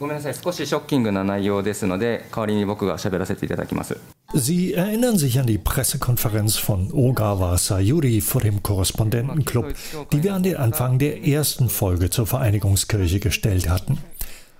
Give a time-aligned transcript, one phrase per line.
[0.00, 3.96] ごめんなさい、少しショッキングな内容ですので、代わりに僕が喋らせていただきます。
[4.32, 9.74] Sie erinnern sich an die Pressekonferenz von Ogawa Sayuri vor dem Korrespondentenclub,
[10.12, 13.98] die wir an den Anfang der ersten Folge zur Vereinigungskirche gestellt hatten.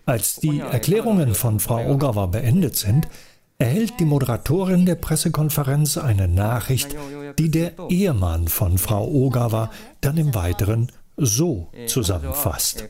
[0.06, 3.06] Als die Erklärungen von Frau Ogawa beendet sind,
[3.58, 6.96] erhält die Moderatorin der Pressekonferenz eine Nachricht,
[7.38, 9.70] die der Ehemann von Frau Ogawa
[10.00, 10.90] dann im Weiteren
[11.26, 12.88] so zusammenfasst.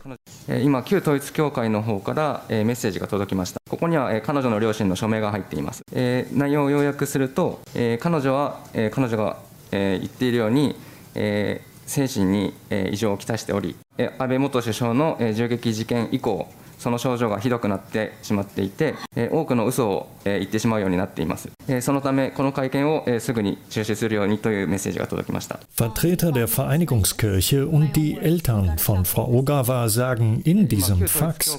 [0.63, 3.61] 今、旧統一教会の方からメッセージが届きました。
[3.69, 5.83] ここには彼女の両親の署名が入っています。
[5.93, 8.61] 内容を要約すると、彼女は
[8.93, 9.39] 彼女が
[9.71, 10.77] 言っているように、
[11.15, 11.61] 精
[12.07, 12.55] 神に
[12.93, 18.96] 異常をきたしており、安倍元首相の銃撃事件以降、その症状がひどくなってしまっていて、
[19.32, 21.50] 多くの嘘を言ってしまうようになっています。
[21.80, 25.60] そのため、この会見をすぐに中止するようにというメッセージが届きました。
[25.78, 31.58] Vertreter der Vereinigungskirche und die Eltern von Frau Ogawa sagen in diesem Fax,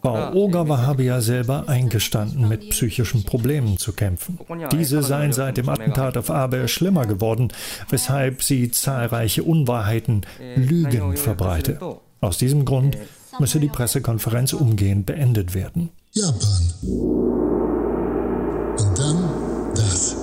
[0.00, 4.38] Frau Ogawa habe ja selber eingestanden, mit psychischen Problemen zu kämpfen.
[4.72, 7.52] Diese seien seit dem Attentat auf Abe schlimmer geworden,
[7.90, 10.22] weshalb sie zahlreiche Unwahrheiten,
[10.56, 11.78] Lügen verbreite.
[12.22, 12.96] Aus diesem Grund
[13.39, 15.89] müsse die Pressekonferenz umgehend beendet werden.
[16.11, 16.73] Japan.
[18.77, 19.29] Und dann
[19.75, 20.15] das.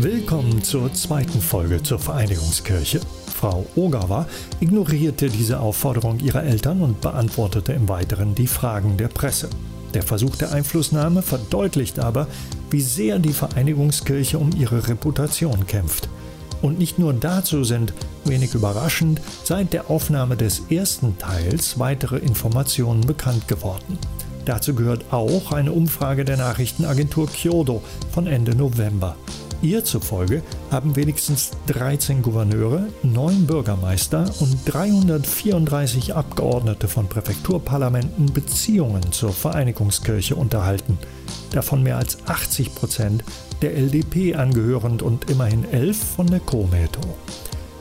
[0.00, 3.00] Willkommen zur zweiten Folge zur Vereinigungskirche.
[3.34, 4.26] Frau Ogawa
[4.60, 9.48] ignorierte diese Aufforderung ihrer Eltern und beantwortete im Weiteren die Fragen der Presse.
[9.94, 12.26] Der Versuch der Einflussnahme verdeutlicht aber,
[12.70, 16.08] wie sehr die Vereinigungskirche um ihre Reputation kämpft.
[16.62, 17.92] Und nicht nur dazu sind,
[18.24, 23.98] wenig überraschend, seit der Aufnahme des ersten Teils weitere Informationen bekannt geworden.
[24.44, 29.14] Dazu gehört auch eine Umfrage der Nachrichtenagentur Kyodo von Ende November.
[29.60, 39.32] Ihr zufolge haben wenigstens 13 Gouverneure, 9 Bürgermeister und 334 Abgeordnete von Präfekturparlamenten Beziehungen zur
[39.32, 40.96] Vereinigungskirche unterhalten,
[41.50, 43.24] davon mehr als 80 Prozent
[43.62, 47.00] der LDP angehörend und immerhin 11 von der Kometo.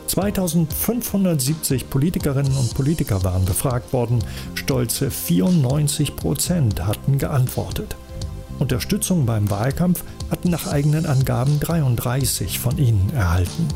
[0.07, 4.19] 2570 Politikerinnen und Politiker waren befragt worden,
[4.55, 7.95] stolze 94 Prozent hatten geantwortet.
[8.59, 13.67] Unterstützung beim Wahlkampf hatten nach eigenen Angaben 33 von ihnen erhalten.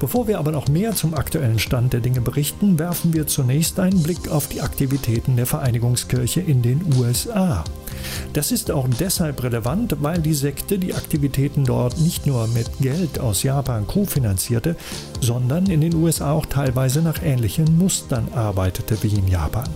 [0.00, 4.02] Bevor wir aber noch mehr zum aktuellen Stand der Dinge berichten, werfen wir zunächst einen
[4.02, 7.62] Blick auf die Aktivitäten der Vereinigungskirche in den USA.
[8.32, 13.18] Das ist auch deshalb relevant, weil die Sekte die Aktivitäten dort nicht nur mit Geld
[13.18, 14.76] aus Japan kofinanzierte,
[15.20, 19.68] sondern in den USA auch teilweise nach ähnlichen Mustern arbeitete wie in Japan.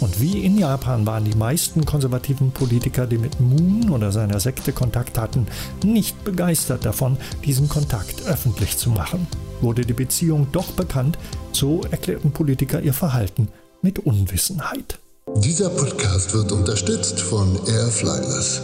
[0.00, 4.72] Und wie in Japan waren die meisten konservativen Politiker, die mit Moon oder seiner Sekte
[4.72, 5.46] Kontakt hatten,
[5.84, 9.26] nicht begeistert davon, diesen Kontakt öffentlich zu machen.
[9.60, 11.18] Wurde die Beziehung doch bekannt,
[11.52, 13.48] so erklärten Politiker ihr Verhalten
[13.82, 15.00] mit Unwissenheit.
[15.40, 18.60] Dieser Podcast wird unterstützt von Air Flyers.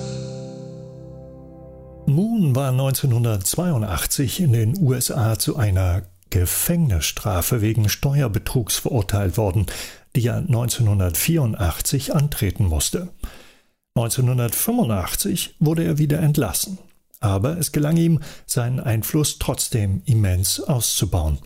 [2.07, 9.67] Moon war 1982 in den USA zu einer Gefängnisstrafe wegen Steuerbetrugs verurteilt worden
[10.17, 13.09] die er 1984 antreten musste.
[13.97, 16.79] 1985 wurde er wieder entlassen,
[17.21, 21.39] aber es gelang ihm, seinen Einfluss trotzdem immens auszubauen.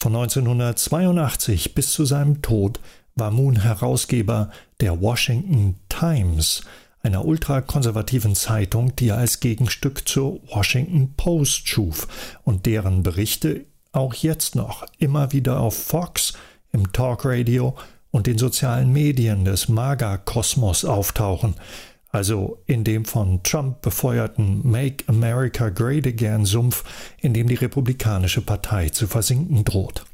[0.00, 2.78] Von 1982 bis zu seinem Tod
[3.18, 6.62] war Moon Herausgeber der Washington Times,
[7.02, 14.14] einer ultrakonservativen Zeitung, die er als Gegenstück zur Washington Post schuf und deren Berichte auch
[14.14, 16.34] jetzt noch immer wieder auf Fox,
[16.72, 17.74] im Talkradio
[18.10, 21.54] und den sozialen Medien des MAGA-Kosmos auftauchen,
[22.10, 26.84] also in dem von Trump befeuerten Make America Great Again Sumpf,
[27.18, 30.04] in dem die Republikanische Partei zu versinken droht.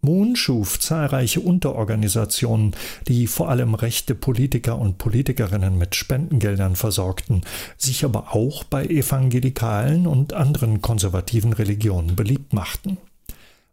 [0.00, 2.74] Moon schuf zahlreiche Unterorganisationen,
[3.08, 7.42] die vor allem rechte Politiker und Politikerinnen mit Spendengeldern versorgten,
[7.76, 12.98] sich aber auch bei evangelikalen und anderen konservativen Religionen beliebt machten.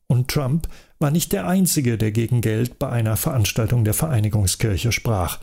[0.08, 0.68] Und Trump
[1.00, 5.40] war nicht der Einzige, der gegen Geld bei einer Veranstaltung der Vereinigungskirche sprach.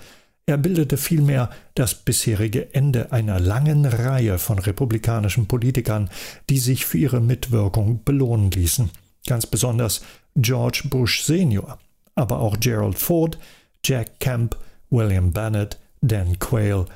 [0.47, 6.11] Er bildete vielmehr das bisherige Ende einer langen Reihe von republikanischen Politikern,
[6.51, 8.91] die sich für ihre Mitwirkung belohnen ließen.
[9.27, 10.03] Ganz besonders
[10.37, 11.79] George Bush Senior,
[12.15, 13.39] aber auch Gerald Ford,
[13.85, 14.57] Jack Kemp,
[14.91, 16.87] William Bennett, Dan Quayle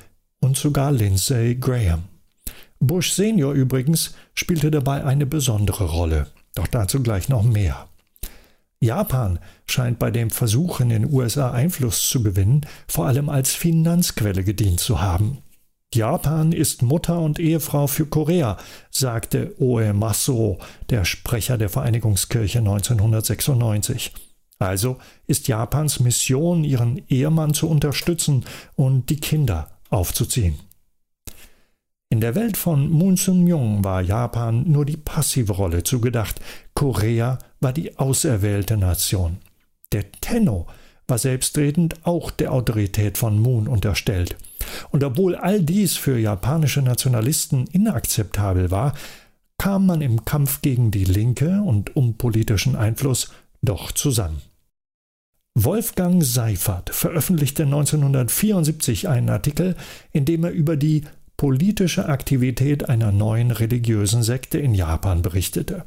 [0.40, 2.04] und sogar Lindsey Graham.
[2.80, 7.88] Bush Senior übrigens spielte dabei eine besondere Rolle, doch dazu gleich noch mehr.
[8.80, 14.44] Japan scheint bei dem Versuch, in den USA Einfluss zu gewinnen, vor allem als Finanzquelle
[14.44, 15.38] gedient zu haben.
[15.94, 18.58] Japan ist Mutter und Ehefrau für Korea,
[18.90, 20.58] sagte Oe Maso,
[20.90, 24.12] der Sprecher der Vereinigungskirche 1996.
[24.58, 28.44] Also ist Japans Mission, ihren Ehemann zu unterstützen
[28.74, 30.58] und die Kinder aufzuziehen.
[32.08, 36.40] In der Welt von Moon Sun-myung war Japan nur die passive Rolle zugedacht,
[36.72, 39.38] Korea war die auserwählte Nation.
[39.92, 40.66] Der Tenno
[41.08, 44.36] war selbstredend auch der Autorität von Moon unterstellt.
[44.90, 48.94] Und obwohl all dies für japanische Nationalisten inakzeptabel war,
[49.58, 53.30] kam man im Kampf gegen die Linke und um politischen Einfluss
[53.62, 54.42] doch zusammen.
[55.58, 59.74] Wolfgang Seifert veröffentlichte 1974 einen Artikel,
[60.12, 61.04] in dem er über die
[61.38, 65.84] politische Aktivität einer neuen religiösen Sekte in Japan berichtete.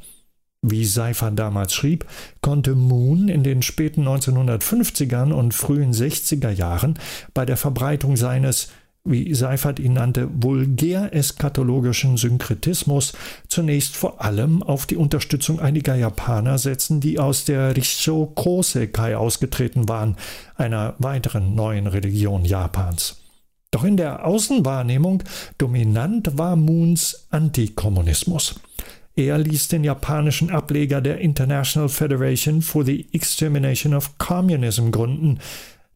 [0.62, 2.04] Wie Seifert damals schrieb,
[2.42, 6.98] konnte Moon in den späten 1950ern und frühen 60er Jahren
[7.32, 8.68] bei der Verbreitung seines
[9.02, 13.14] wie Seifert ihn nannte, vulgär-eskatologischen Synkretismus
[13.48, 19.88] zunächst vor allem auf die Unterstützung einiger Japaner setzen, die aus der Rissho Kosekai ausgetreten
[19.88, 20.16] waren,
[20.54, 23.16] einer weiteren neuen Religion Japans.
[23.70, 25.22] Doch in der Außenwahrnehmung
[25.56, 28.60] dominant war Moons Antikommunismus.
[29.16, 35.40] Er ließ den japanischen Ableger der International Federation for the Extermination of Communism gründen,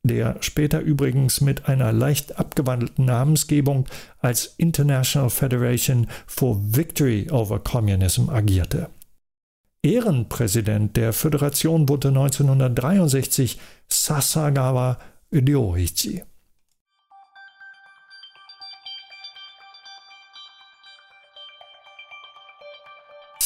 [0.02, 3.86] der später übrigens mit einer leicht abgewandelten Namensgebung
[4.20, 8.88] als International Federation for Victory over Communism agierte.
[9.82, 13.58] Ehrenpräsident der Föderation wurde 1963
[13.88, 14.98] Sasagawa
[15.32, 16.22] Ryoichi.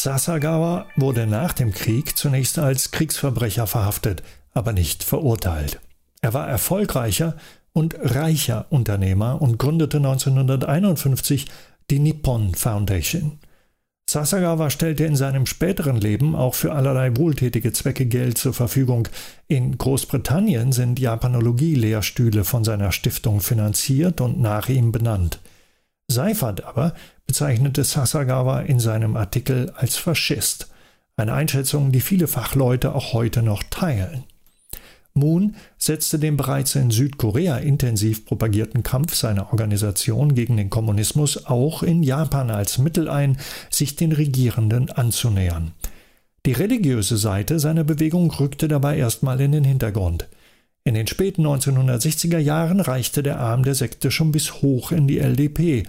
[0.02, 4.22] Sasagawa wurde nach dem Krieg zunächst als Kriegsverbrecher verhaftet,
[4.54, 5.80] aber nicht verurteilt.
[6.20, 7.36] Er war erfolgreicher
[7.72, 11.46] und reicher Unternehmer und gründete 1951
[11.90, 13.40] die Nippon Foundation.
[14.08, 19.08] Sasagawa stellte in seinem späteren Leben auch für allerlei wohltätige Zwecke Geld zur Verfügung.
[19.48, 25.40] In Großbritannien sind Japanologie-Lehrstühle von seiner Stiftung finanziert und nach ihm benannt.
[26.06, 26.94] Seifert aber
[27.28, 30.68] bezeichnete Sasagawa in seinem Artikel als Faschist,
[31.16, 34.24] eine Einschätzung, die viele Fachleute auch heute noch teilen.
[35.14, 41.82] Moon setzte den bereits in Südkorea intensiv propagierten Kampf seiner Organisation gegen den Kommunismus auch
[41.82, 43.36] in Japan als Mittel ein,
[43.70, 45.72] sich den Regierenden anzunähern.
[46.46, 50.28] Die religiöse Seite seiner Bewegung rückte dabei erstmal in den Hintergrund.
[50.84, 55.18] In den späten 1960er Jahren reichte der Arm der Sekte schon bis hoch in die
[55.18, 55.82] LDP,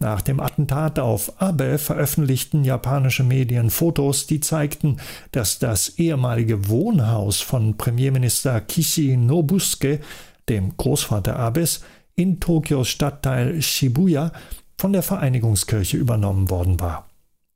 [0.00, 4.98] nach dem Attentat auf Abe veröffentlichten japanische Medien Fotos, die zeigten,
[5.32, 10.00] dass das ehemalige Wohnhaus von Premierminister Kishi Nobusuke,
[10.48, 11.82] dem Großvater Abes,
[12.14, 14.32] in Tokios Stadtteil Shibuya
[14.76, 17.08] von der Vereinigungskirche übernommen worden war.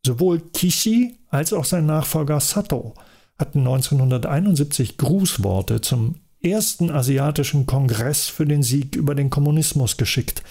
[0.04, 2.94] Sowohl Kishi als auch sein Nachfolger Sato
[3.38, 10.42] hatten 1971 Grußworte zum ersten asiatischen Kongress für den Sieg über den Kommunismus geschickt,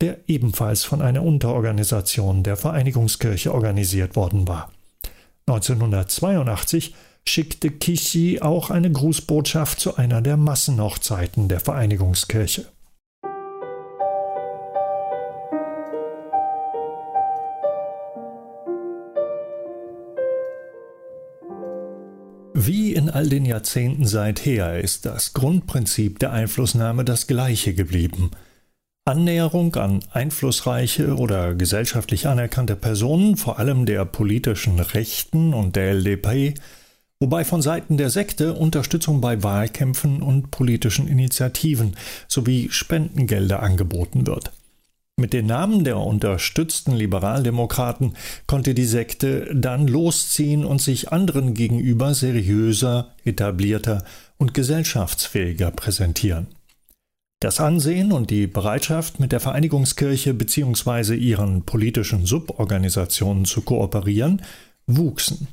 [0.00, 4.70] der ebenfalls von einer Unterorganisation der Vereinigungskirche organisiert worden war.
[5.46, 6.94] 1982
[7.26, 12.66] schickte Kishi auch eine Grußbotschaft zu einer der Massenhochzeiten der Vereinigungskirche.
[22.58, 28.30] Wie in all den Jahrzehnten seither ist das Grundprinzip der Einflussnahme das gleiche geblieben–
[29.08, 36.54] Annäherung an einflussreiche oder gesellschaftlich anerkannte Personen, vor allem der politischen Rechten und der LDP,
[37.20, 41.94] wobei von Seiten der Sekte Unterstützung bei Wahlkämpfen und politischen Initiativen
[42.26, 44.50] sowie Spendengelder angeboten wird.
[45.16, 48.14] Mit den Namen der unterstützten Liberaldemokraten
[48.48, 54.04] konnte die Sekte dann losziehen und sich anderen gegenüber seriöser, etablierter
[54.36, 56.48] und gesellschaftsfähiger präsentieren.
[57.40, 61.14] Das Ansehen und die Bereitschaft, mit der Vereinigungskirche bzw.
[61.14, 64.40] ihren politischen Suborganisationen zu kooperieren,
[64.86, 65.48] wuchsen.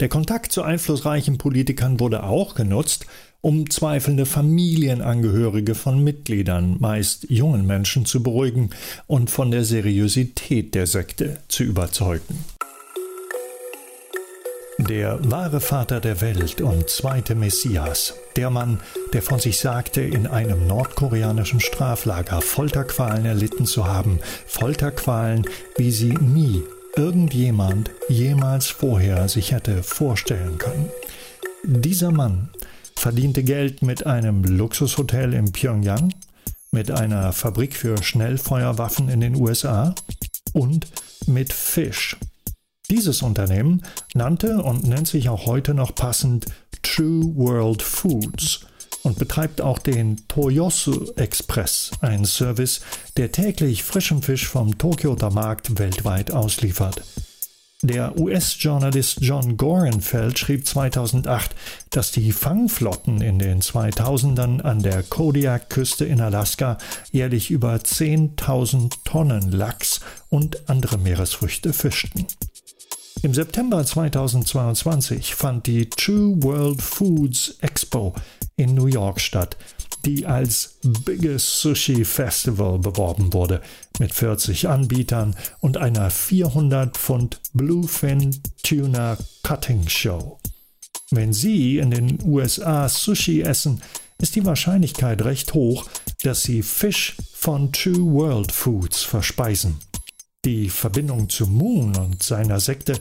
[0.00, 3.06] Der Kontakt zu einflussreichen Politikern wurde auch genutzt,
[3.42, 8.70] um zweifelnde Familienangehörige von Mitgliedern, meist jungen Menschen, zu beruhigen
[9.06, 12.42] und von der Seriosität der Sekte zu überzeugen.
[14.88, 18.80] Der wahre Vater der Welt und zweite Messias, der Mann,
[19.12, 25.46] der von sich sagte, in einem nordkoreanischen Straflager Folterqualen erlitten zu haben, Folterqualen,
[25.76, 26.62] wie sie nie
[26.96, 30.90] irgendjemand jemals vorher sich hätte vorstellen können.
[31.64, 32.50] Dieser Mann
[32.96, 36.12] verdiente Geld mit einem Luxushotel in Pyongyang,
[36.72, 39.94] mit einer Fabrik für Schnellfeuerwaffen in den USA
[40.52, 40.88] und
[41.26, 42.16] mit Fish.
[42.92, 43.80] Dieses Unternehmen
[44.12, 46.44] nannte und nennt sich auch heute noch passend
[46.82, 48.66] True World Foods
[49.02, 52.82] und betreibt auch den Toyosu Express, ein Service,
[53.16, 57.00] der täglich frischen Fisch vom Tokioter Markt weltweit ausliefert.
[57.80, 61.56] Der US-Journalist John Gorenfeld schrieb 2008,
[61.88, 66.76] dass die Fangflotten in den 2000ern an der Kodiak-Küste in Alaska
[67.10, 72.26] jährlich über 10.000 Tonnen Lachs und andere Meeresfrüchte fischten.
[73.20, 78.14] Im September 2022 fand die True World Foods Expo
[78.56, 79.56] in New York statt,
[80.04, 83.60] die als Biggest Sushi Festival beworben wurde,
[83.98, 90.38] mit 40 Anbietern und einer 400 Pfund Bluefin Tuna Cutting Show.
[91.10, 93.82] Wenn Sie in den USA Sushi essen,
[94.18, 95.86] ist die Wahrscheinlichkeit recht hoch,
[96.22, 99.78] dass Sie Fisch von True World Foods verspeisen.
[100.44, 102.98] Die Verbindung zu Moon und seiner Sekte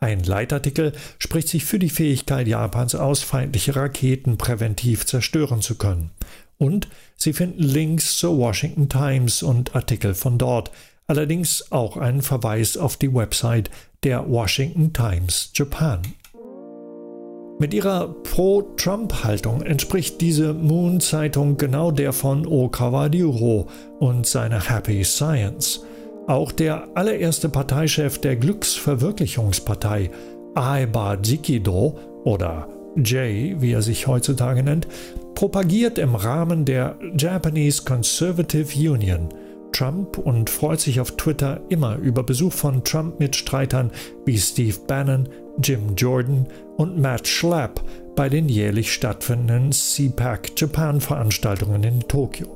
[0.00, 6.10] Ein Leitartikel spricht sich für die Fähigkeit Japans aus, feindliche Raketen präventiv zerstören zu können.
[6.56, 10.72] Und Sie finden Links zur Washington Times und Artikel von dort,
[11.06, 13.70] allerdings auch einen Verweis auf die Website
[14.02, 16.02] der Washington Times Japan.
[17.60, 23.66] Mit ihrer Pro-Trump-Haltung entspricht diese Moon-Zeitung genau der von Okawadiro
[23.98, 25.84] und seiner Happy Science.
[26.28, 30.10] Auch der allererste Parteichef der Glücksverwirklichungspartei,
[30.54, 34.86] Aeba Jikido oder Jay, wie er sich heutzutage nennt,
[35.34, 39.30] propagiert im Rahmen der Japanese Conservative Union
[39.78, 43.92] Trump und freut sich auf Twitter immer über Besuch von Trump-Mitstreitern
[44.24, 45.28] wie Steve Bannon,
[45.62, 47.80] Jim Jordan und Matt Schlapp
[48.16, 52.48] bei den jährlich stattfindenden CPAC Japan Veranstaltungen in Tokio.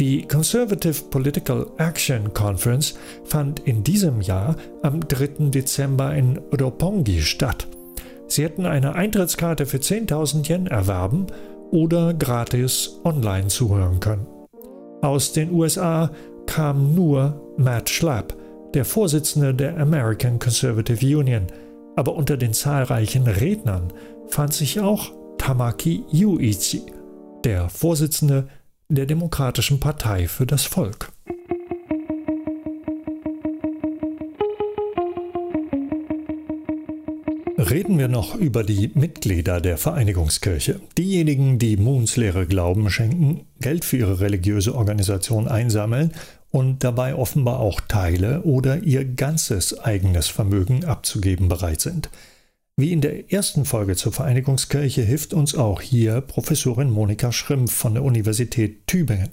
[0.00, 5.50] Die Conservative Political Action Conference fand in diesem Jahr am 3.
[5.50, 7.66] Dezember in Roppongi statt.
[8.28, 11.26] Sie hätten eine Eintrittskarte für 10.000 Yen erwerben
[11.70, 14.37] oder gratis online zuhören können.
[15.00, 16.10] Aus den USA
[16.46, 18.36] kam nur Matt Schlapp,
[18.74, 21.46] der Vorsitzende der American Conservative Union,
[21.94, 23.92] aber unter den zahlreichen Rednern
[24.26, 26.82] fand sich auch Tamaki Yuichi,
[27.44, 28.48] der Vorsitzende
[28.88, 31.12] der Demokratischen Partei für das Volk.
[37.58, 40.80] Reden wir noch über die Mitglieder der Vereinigungskirche.
[40.96, 46.12] Diejenigen, die Moons Lehre Glauben schenken, Geld für ihre religiöse Organisation einsammeln
[46.50, 52.08] und dabei offenbar auch Teile oder ihr ganzes eigenes Vermögen abzugeben bereit sind.
[52.76, 57.94] Wie in der ersten Folge zur Vereinigungskirche hilft uns auch hier Professorin Monika Schrimpf von
[57.94, 59.30] der Universität Tübingen.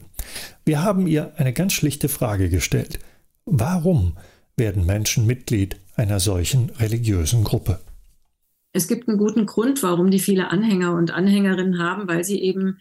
[0.65, 2.97] Wir haben ihr eine ganz schlichte Frage gestellt.
[3.45, 4.17] Warum
[4.57, 7.79] werden Menschen Mitglied einer solchen religiösen Gruppe?
[8.73, 12.79] Es gibt einen guten Grund, warum die viele Anhänger und Anhängerinnen haben, weil sie eben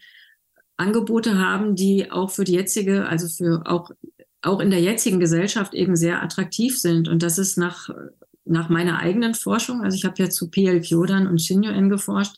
[0.77, 3.91] Angebote haben, die auch für die jetzige, also für auch,
[4.41, 7.07] auch in der jetzigen Gesellschaft eben sehr attraktiv sind.
[7.07, 7.89] Und das ist nach
[8.47, 12.35] nach meiner eigenen Forschung, also ich habe ja zu PL Kyodan und Shinyo geforscht,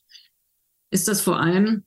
[0.89, 1.83] ist das vor allem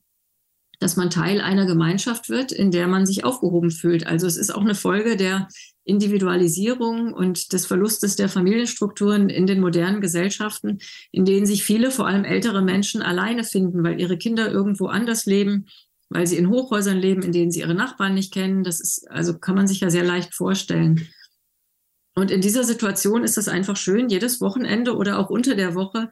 [0.81, 4.07] dass man Teil einer Gemeinschaft wird, in der man sich aufgehoben fühlt.
[4.07, 5.47] Also es ist auch eine Folge der
[5.83, 10.79] Individualisierung und des Verlustes der Familienstrukturen in den modernen Gesellschaften,
[11.11, 15.27] in denen sich viele, vor allem ältere Menschen, alleine finden, weil ihre Kinder irgendwo anders
[15.27, 15.67] leben,
[16.11, 18.63] weil sie in Hochhäusern leben, in denen sie ihre Nachbarn nicht kennen.
[18.63, 21.07] Das ist, also kann man sich ja sehr leicht vorstellen.
[22.15, 26.09] Und in dieser Situation ist es einfach schön, jedes Wochenende oder auch unter der Woche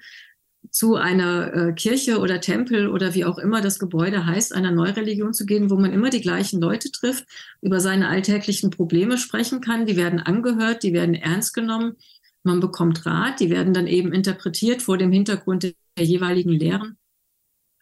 [0.71, 5.33] zu einer äh, Kirche oder Tempel oder wie auch immer das Gebäude heißt, einer Neureligion
[5.33, 7.25] zu gehen, wo man immer die gleichen Leute trifft,
[7.61, 9.85] über seine alltäglichen Probleme sprechen kann.
[9.85, 11.97] Die werden angehört, die werden ernst genommen,
[12.43, 16.98] man bekommt Rat, die werden dann eben interpretiert vor dem Hintergrund der jeweiligen Lehren.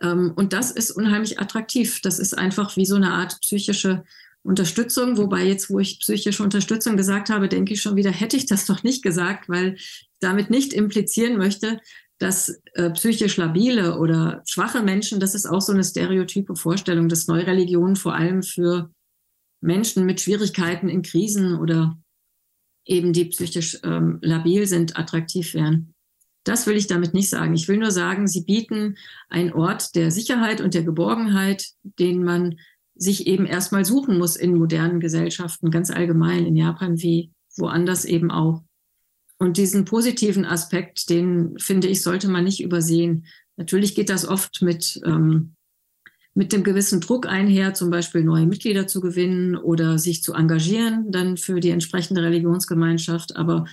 [0.01, 2.01] Ähm, und das ist unheimlich attraktiv.
[2.01, 4.03] Das ist einfach wie so eine Art psychische
[4.43, 8.45] Unterstützung, wobei jetzt, wo ich psychische Unterstützung gesagt habe, denke ich schon wieder, hätte ich
[8.45, 9.77] das doch nicht gesagt, weil
[10.19, 11.81] damit nicht implizieren möchte,
[12.17, 17.27] dass äh, psychisch labile oder schwache Menschen, das ist auch so eine stereotype Vorstellung, dass
[17.27, 18.89] Neureligionen vor allem für
[19.61, 21.97] Menschen mit Schwierigkeiten in Krisen oder
[22.85, 25.93] eben die psychisch ähm, labil sind, attraktiv wären.
[26.43, 27.53] Das will ich damit nicht sagen.
[27.53, 28.95] Ich will nur sagen, sie bieten
[29.29, 32.57] einen Ort der Sicherheit und der Geborgenheit, den man
[32.95, 38.31] sich eben erstmal suchen muss in modernen Gesellschaften, ganz allgemein in Japan wie woanders eben
[38.31, 38.63] auch.
[39.39, 43.27] Und diesen positiven Aspekt, den finde ich, sollte man nicht übersehen.
[43.55, 45.55] Natürlich geht das oft mit, ähm,
[46.33, 51.11] mit dem gewissen Druck einher, zum Beispiel neue Mitglieder zu gewinnen oder sich zu engagieren
[51.11, 53.35] dann für die entsprechende Religionsgemeinschaft.
[53.35, 53.65] Aber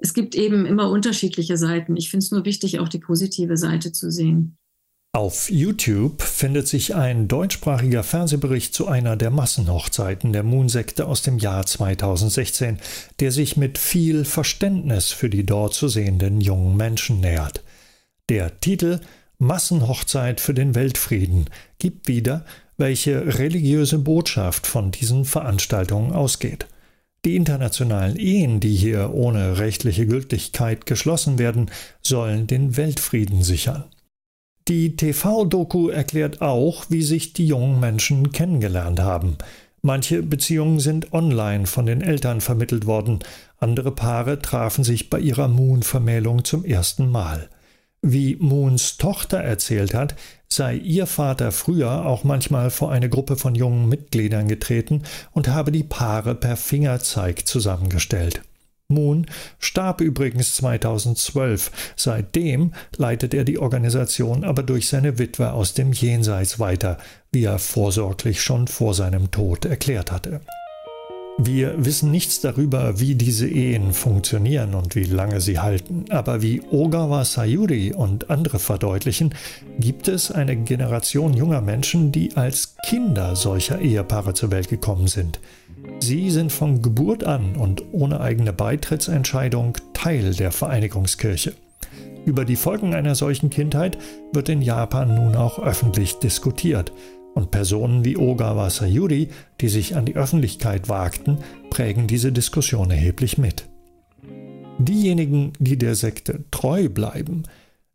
[0.00, 1.96] es gibt eben immer unterschiedliche Seiten.
[1.96, 4.56] Ich finde es nur wichtig, auch die positive Seite zu sehen.
[5.12, 11.38] Auf YouTube findet sich ein deutschsprachiger Fernsehbericht zu einer der Massenhochzeiten der Moon-Sekte aus dem
[11.38, 12.78] Jahr 2016,
[13.18, 17.64] der sich mit viel Verständnis für die dort zu sehenden jungen Menschen nähert.
[18.28, 19.00] Der Titel
[19.38, 21.46] Massenhochzeit für den Weltfrieden
[21.78, 22.44] gibt wieder,
[22.76, 26.66] welche religiöse Botschaft von diesen Veranstaltungen ausgeht.
[27.24, 33.84] Die internationalen Ehen, die hier ohne rechtliche Gültigkeit geschlossen werden, sollen den Weltfrieden sichern.
[34.68, 39.36] Die TV-Doku erklärt auch, wie sich die jungen Menschen kennengelernt haben.
[39.82, 43.20] Manche Beziehungen sind online von den Eltern vermittelt worden,
[43.58, 47.50] andere Paare trafen sich bei ihrer Moon-Vermählung zum ersten Mal.
[48.02, 50.14] Wie Moons Tochter erzählt hat,
[50.48, 55.70] sei ihr Vater früher auch manchmal vor eine Gruppe von jungen Mitgliedern getreten und habe
[55.70, 58.40] die Paare per Fingerzeig zusammengestellt.
[58.88, 59.26] Moon
[59.58, 61.94] starb übrigens 2012.
[61.94, 66.98] Seitdem leitet er die Organisation aber durch seine Witwe aus dem Jenseits weiter,
[67.30, 70.40] wie er vorsorglich schon vor seinem Tod erklärt hatte.
[71.38, 76.60] Wir wissen nichts darüber, wie diese Ehen funktionieren und wie lange sie halten, aber wie
[76.70, 79.34] Ogawa Sayuri und andere verdeutlichen,
[79.78, 85.40] gibt es eine Generation junger Menschen, die als Kinder solcher Ehepaare zur Welt gekommen sind.
[86.00, 91.54] Sie sind von Geburt an und ohne eigene Beitrittsentscheidung Teil der Vereinigungskirche.
[92.26, 93.96] Über die Folgen einer solchen Kindheit
[94.32, 96.92] wird in Japan nun auch öffentlich diskutiert.
[97.34, 99.28] Und Personen wie Ogawa Sayuri,
[99.60, 101.38] die sich an die Öffentlichkeit wagten,
[101.70, 103.68] prägen diese Diskussion erheblich mit.
[104.78, 107.44] Diejenigen, die der Sekte treu bleiben,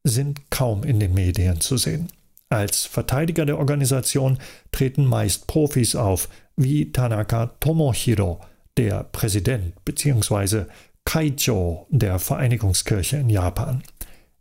[0.04, 2.08] sind kaum in den Medien zu sehen.
[2.50, 4.38] Als Verteidiger der Organisation
[4.72, 8.40] treten meist Profis auf, wie Tanaka Tomohiro,
[8.78, 10.66] der Präsident bzw.
[11.06, 13.84] Kaicho der Vereinigungskirche in Japan.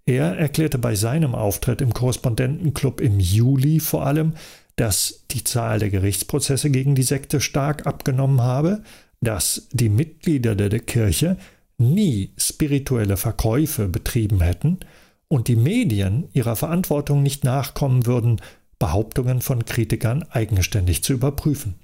[0.07, 4.35] Er erklärte bei seinem Auftritt im Korrespondentenclub im Juli vor allem,
[4.77, 8.83] dass die Zahl der Gerichtsprozesse gegen die Sekte stark abgenommen habe,
[9.21, 11.37] dass die Mitglieder der Kirche
[11.79, 14.81] nie spirituelle Verkäufe betrieben hätten
[15.29, 18.41] und die Medien ihrer Verantwortung nicht nachkommen würden,
[18.79, 21.77] Behauptungen von Kritikern eigenständig zu überprüfen.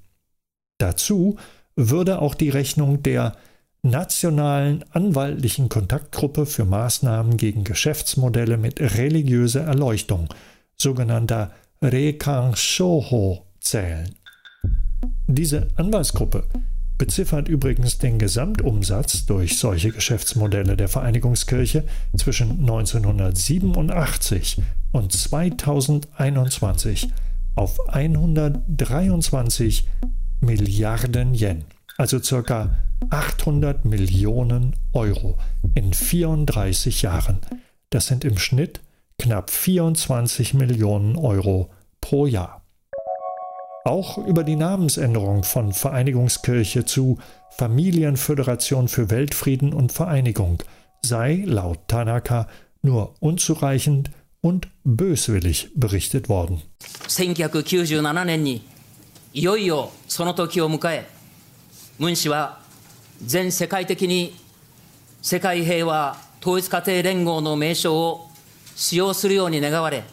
[0.77, 1.37] Dazu
[1.75, 3.35] würde auch die Rechnung der
[3.83, 10.29] nationalen anwaltlichen Kontaktgruppe für Maßnahmen gegen Geschäftsmodelle mit religiöser Erleuchtung,
[10.77, 11.51] sogenannter
[11.83, 14.13] Rekan Shoho, zählen.
[15.25, 16.43] Diese Anwaltsgruppe
[16.99, 21.83] beziffert übrigens den Gesamtumsatz durch solche Geschäftsmodelle der Vereinigungskirche
[22.15, 27.09] zwischen 1987 und 2021
[27.55, 29.87] auf 123
[30.39, 31.65] Milliarden Yen,
[31.97, 32.77] also ca.
[33.09, 35.39] 800 Millionen Euro
[35.73, 37.39] in 34 Jahren.
[37.89, 38.81] Das sind im Schnitt
[39.20, 42.62] knapp 24 Millionen Euro pro Jahr.
[43.84, 47.18] Auch über die Namensänderung von Vereinigungskirche zu
[47.50, 50.62] Familienföderation für Weltfrieden und Vereinigung
[51.02, 52.48] sei laut Tanaka
[52.82, 56.62] nur unzureichend und böswillig berichtet worden.
[57.08, 58.62] 1997年に
[59.32, 61.06] いよいよその時を迎え、
[61.98, 62.58] ムン氏は
[63.24, 64.34] 全世界的に
[65.22, 68.29] 世界平和統一家庭連合の名称を
[68.74, 70.04] 使用するように願われ、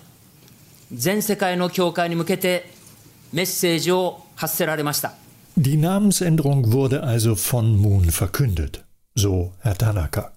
[0.91, 2.69] 全世界の教会に向けて
[3.31, 5.13] メッセージを発せられました。
[5.55, 8.83] Die Namensänderung wurde also von Moon verkündet,
[9.15, 10.31] so Herr Tanaka.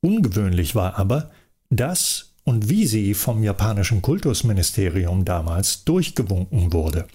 [0.00, 1.30] Ungewöhnlich war aber,
[1.70, 7.06] dass und wie sie vom japanischen Kultusministerium damals durchgewunken wurde.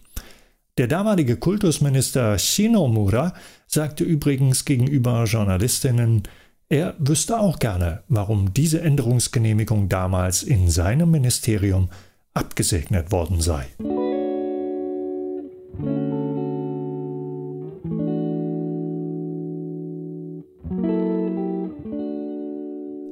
[0.78, 3.34] Der damalige Kultusminister Shinomura
[3.68, 6.24] sagte übrigens gegenüber Journalistinnen,
[6.69, 11.89] er wüsste auch gerne, warum diese Änderungsgenehmigung damals in seinem Ministerium
[12.35, 13.67] abgesegnet worden sei.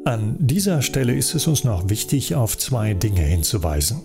[0.04, 4.02] An dieser Stelle ist es uns noch wichtig, auf zwei Dinge hinzuweisen.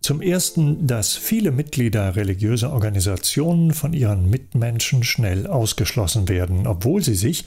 [0.00, 7.14] Zum Ersten, dass viele Mitglieder religiöser Organisationen von ihren Mitmenschen schnell ausgeschlossen werden, obwohl sie
[7.14, 7.44] sich,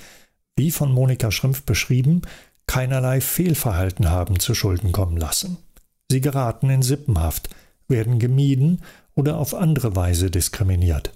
[0.58, 2.24] wie von Monika Schrimpf beschrieben,
[2.65, 5.58] keinerlei Fehlverhalten haben zu Schulden kommen lassen.
[6.12, 7.50] Sie geraten in Sippenhaft,
[7.88, 8.82] werden gemieden
[9.15, 11.13] oder auf andere Weise diskriminiert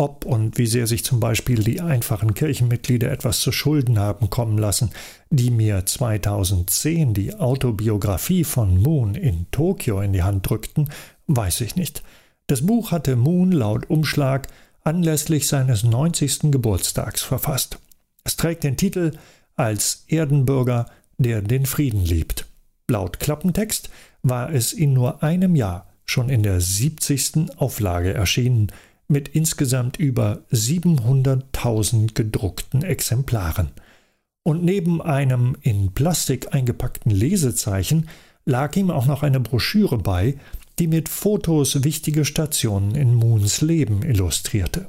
[0.00, 4.56] ob und wie sehr sich zum Beispiel die einfachen Kirchenmitglieder etwas zu Schulden haben kommen
[4.56, 4.90] lassen,
[5.28, 10.88] die mir 2010 die Autobiografie von Moon in Tokio in die Hand drückten,
[11.26, 12.02] weiß ich nicht.
[12.46, 14.48] Das Buch hatte Moon laut Umschlag
[14.82, 16.50] anlässlich seines 90.
[16.50, 17.78] Geburtstags verfasst.
[18.24, 19.12] Es trägt den Titel
[19.56, 20.86] Als Erdenbürger,
[21.18, 22.46] der den Frieden liebt.
[22.88, 23.90] Laut Klappentext
[24.22, 27.56] war es in nur einem Jahr schon in der 70.
[27.56, 28.72] Auflage erschienen,
[29.06, 33.70] mit insgesamt über 700.000 gedruckten Exemplaren.
[34.42, 38.08] Und neben einem in Plastik eingepackten Lesezeichen
[38.44, 40.38] lag ihm auch noch eine Broschüre bei,
[40.78, 44.86] die mit Fotos wichtige Stationen in Moons Leben illustrierte.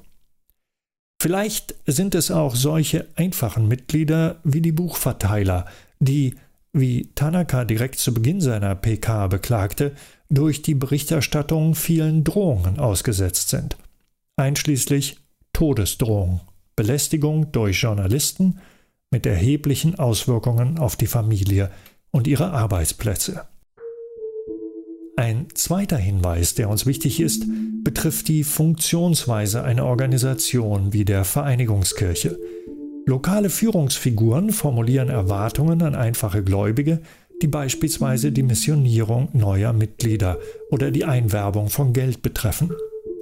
[1.22, 5.68] Vielleicht sind es auch solche einfachen Mitglieder wie die Buchverteiler,
[6.00, 6.34] die,
[6.74, 9.92] wie Tanaka direkt zu Beginn seiner PK beklagte,
[10.32, 13.78] durch die Berichterstattung vielen Drohungen ausgesetzt sind
[14.36, 15.20] einschließlich
[15.54, 16.42] Todesdrohung,
[16.76, 18.60] Belästigung durch Journalisten
[19.12, 21.70] mit erheblichen Auswirkungen auf die Familie
[22.10, 23.46] und ihre Arbeitsplätze.
[25.22, 27.46] Ein zweiter Hinweis, der uns wichtig ist,
[27.84, 32.40] betrifft die Funktionsweise einer Organisation wie der Vereinigungskirche.
[33.06, 37.02] Lokale Führungsfiguren formulieren Erwartungen an einfache Gläubige,
[37.40, 40.40] die beispielsweise die Missionierung neuer Mitglieder
[40.72, 42.72] oder die Einwerbung von Geld betreffen.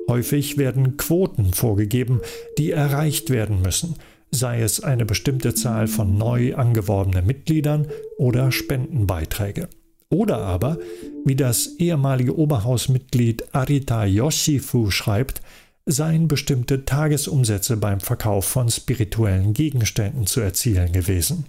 [0.07, 2.21] Häufig werden Quoten vorgegeben,
[2.57, 3.95] die erreicht werden müssen,
[4.31, 9.67] sei es eine bestimmte Zahl von neu angeworbenen Mitgliedern oder Spendenbeiträge.
[10.11, 10.77] Oder aber,
[11.25, 15.41] wie das ehemalige Oberhausmitglied Arita Yoshifu schreibt,
[15.85, 21.45] seien bestimmte Tagesumsätze beim Verkauf von spirituellen Gegenständen zu erzielen gewesen.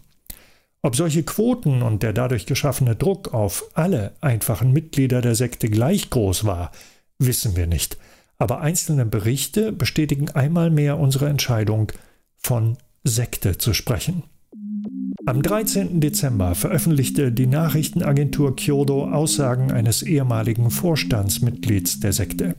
[0.83, 6.09] Ob solche Quoten und der dadurch geschaffene Druck auf alle einfachen Mitglieder der Sekte gleich
[6.11, 6.73] groß war,
[7.18, 7.99] wissen wir nicht
[8.40, 11.92] aber einzelne Berichte bestätigen einmal mehr unsere Entscheidung,
[12.38, 14.23] von Sekte zu sprechen.
[15.27, 16.01] Am 13.
[16.01, 22.57] Dezember veröffentlichte die Nachrichtenagentur Kyodo Aussagen eines ehemaligen Vorstandsmitglieds der Sekte.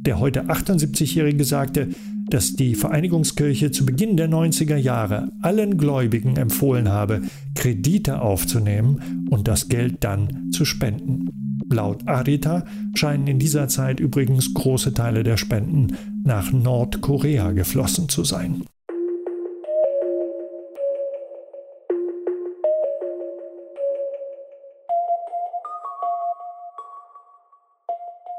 [0.00, 1.88] Der heute 78-Jährige sagte,
[2.28, 7.22] dass die Vereinigungskirche zu Beginn der 90er Jahre allen Gläubigen empfohlen habe,
[7.54, 11.30] Kredite aufzunehmen und das Geld dann zu spenden.
[11.70, 18.22] Laut Arita scheinen in dieser Zeit übrigens große Teile der Spenden nach Nordkorea geflossen zu
[18.22, 18.64] sein.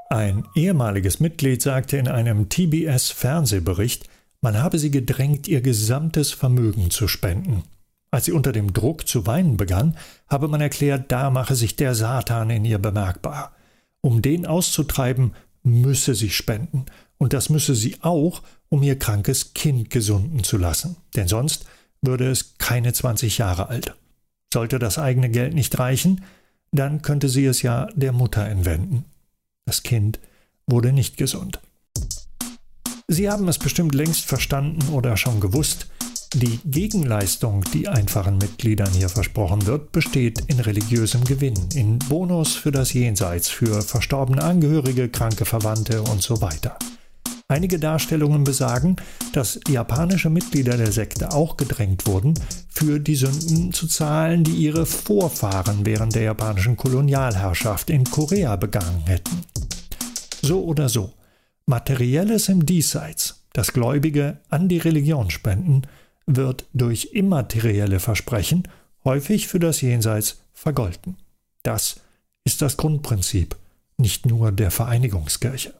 [0.09, 4.07] Ein ehemaliges Mitglied sagte in einem TBS-Fernsehbericht,
[4.39, 7.63] man habe sie gedrängt, ihr gesamtes Vermögen zu spenden.
[8.09, 9.97] Als sie unter dem Druck zu weinen begann,
[10.29, 13.53] habe man erklärt, da mache sich der Satan in ihr bemerkbar.
[13.99, 16.85] Um den auszutreiben, müsse sie spenden,
[17.17, 21.65] und das müsse sie auch, um ihr krankes Kind gesunden zu lassen, denn sonst
[22.01, 23.95] würde es keine 20 Jahre alt.
[24.53, 26.23] Sollte das eigene Geld nicht reichen,
[26.71, 29.03] dann könnte sie es ja der Mutter entwenden.
[29.67, 30.19] Das Kind
[30.65, 31.59] wurde nicht gesund.
[33.09, 35.87] Sie haben es bestimmt längst verstanden oder schon gewusst,
[36.33, 42.71] die Gegenleistung, die einfachen Mitgliedern hier versprochen wird, besteht in religiösem Gewinn, in Bonus für
[42.71, 46.77] das Jenseits, für verstorbene Angehörige, kranke Verwandte und so weiter.
[47.49, 48.97] Einige Darstellungen besagen,
[49.31, 52.33] dass japanische Mitglieder der Sekte auch gedrängt wurden,
[52.67, 59.03] für die Sünden zu zahlen, die ihre Vorfahren während der japanischen Kolonialherrschaft in Korea begangen
[59.05, 59.45] hätten.
[60.41, 61.13] So oder so,
[61.65, 65.83] materielles im Diesseits, das Gläubige an die Religion spenden,
[66.25, 68.67] wird durch immaterielle Versprechen
[69.05, 71.15] häufig für das Jenseits vergolten.
[71.63, 72.01] Das
[72.43, 73.55] ist das Grundprinzip,
[73.97, 75.73] nicht nur der Vereinigungskirche.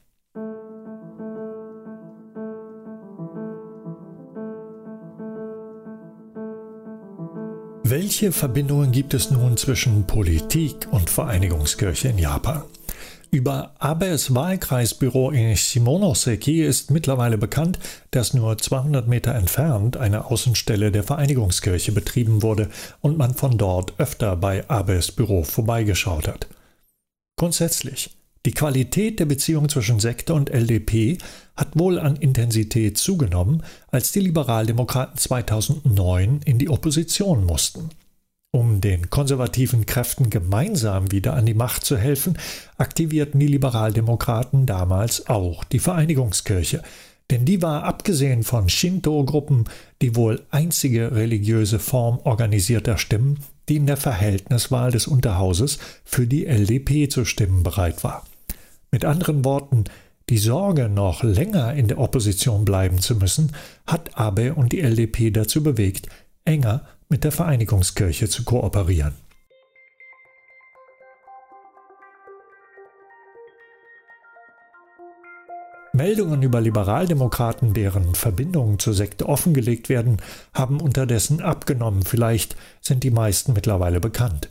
[8.20, 12.64] Welche Verbindungen gibt es nun zwischen Politik und Vereinigungskirche in Japan?
[13.30, 17.78] Über Abes Wahlkreisbüro in Shimonoseki ist mittlerweile bekannt,
[18.10, 22.70] dass nur 200 Meter entfernt eine Außenstelle der Vereinigungskirche betrieben wurde
[23.02, 26.48] und man von dort öfter bei Abes Büro vorbeigeschaut hat.
[27.36, 31.20] Grundsätzlich die Qualität der Beziehung zwischen Sekte und LDP
[31.56, 37.92] hat wohl an Intensität zugenommen, als die Liberaldemokraten 2009 in die Opposition mussten.
[38.58, 42.40] Um den konservativen Kräften gemeinsam wieder an die Macht zu helfen,
[42.80, 46.82] aktivierten die Liberaldemokraten damals auch die Vereinigungskirche,
[47.30, 49.66] denn die war abgesehen von Shinto-Gruppen
[50.02, 56.48] die wohl einzige religiöse Form organisierter Stimmen, die in der Verhältniswahl des Unterhauses für die
[56.48, 58.26] LDP zu stimmen bereit war.
[58.90, 59.84] Mit anderen Worten,
[60.30, 63.52] die Sorge, noch länger in der Opposition bleiben zu müssen,
[63.86, 66.10] hat Abe und die LDP dazu bewegt,
[66.44, 69.16] enger mit der Vereinigungskirche zu kooperieren.
[75.94, 80.18] Meldungen über Liberaldemokraten, deren Verbindungen zur Sekte offengelegt werden,
[80.54, 82.04] haben unterdessen abgenommen.
[82.04, 84.50] Vielleicht sind die meisten mittlerweile bekannt.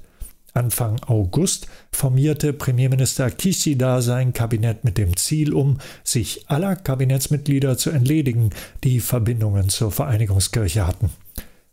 [0.54, 7.90] Anfang August formierte Premierminister Kishida sein Kabinett mit dem Ziel um, sich aller Kabinettsmitglieder zu
[7.90, 8.50] entledigen,
[8.82, 11.10] die Verbindungen zur Vereinigungskirche hatten.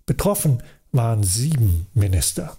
[0.06, 0.62] Betroffen
[0.92, 2.58] waren sieben Minister.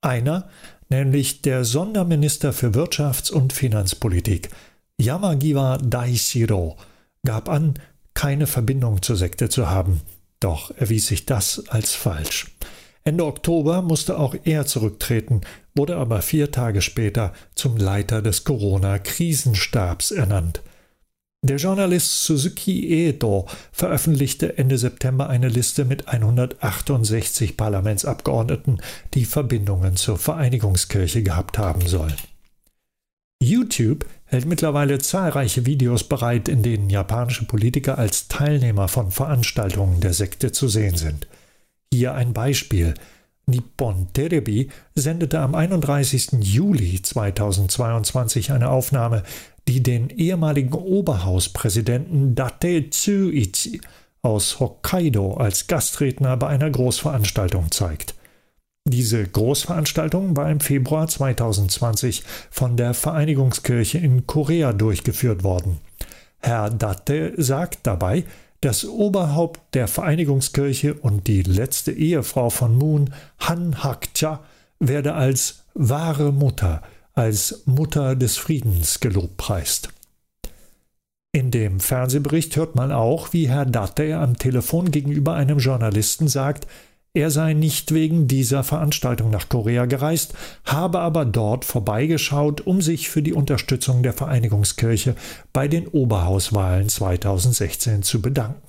[0.00, 0.48] Einer,
[0.88, 4.50] nämlich der Sonderminister für Wirtschafts- und Finanzpolitik,
[4.98, 6.76] Yamagiwa Daishiro,
[7.24, 7.74] gab an,
[8.14, 10.00] keine Verbindung zur Sekte zu haben.
[10.40, 12.46] Doch erwies sich das als falsch.
[13.04, 15.42] Ende Oktober musste auch er zurücktreten,
[15.74, 20.62] wurde aber vier Tage später zum Leiter des Corona-Krisenstabs ernannt.
[21.46, 28.80] Der Journalist Suzuki Edo veröffentlichte Ende September eine Liste mit 168 Parlamentsabgeordneten,
[29.14, 32.16] die Verbindungen zur Vereinigungskirche gehabt haben sollen.
[33.40, 40.14] YouTube hält mittlerweile zahlreiche Videos bereit, in denen japanische Politiker als Teilnehmer von Veranstaltungen der
[40.14, 41.28] Sekte zu sehen sind.
[41.92, 42.94] Hier ein Beispiel.
[43.48, 46.40] Nippon Terebi sendete am 31.
[46.40, 49.22] Juli 2022 eine Aufnahme,
[49.68, 53.80] die den ehemaligen Oberhauspräsidenten Date Tsuichi
[54.22, 58.14] aus Hokkaido als Gastredner bei einer Großveranstaltung zeigt.
[58.88, 65.78] Diese Großveranstaltung war im Februar 2020 von der Vereinigungskirche in Korea durchgeführt worden.
[66.38, 68.24] Herr Datte sagt dabei,
[68.60, 74.44] das Oberhaupt der Vereinigungskirche und die letzte Ehefrau von Moon, Han Hak-cha,
[74.78, 76.82] werde als wahre Mutter,
[77.16, 79.88] als Mutter des Friedens gelobpreist.
[81.32, 86.66] In dem Fernsehbericht hört man auch, wie Herr Datte am Telefon gegenüber einem Journalisten sagt,
[87.14, 93.08] er sei nicht wegen dieser Veranstaltung nach Korea gereist, habe aber dort vorbeigeschaut, um sich
[93.08, 95.16] für die Unterstützung der Vereinigungskirche
[95.54, 98.60] bei den Oberhauswahlen 2016 zu bedanken.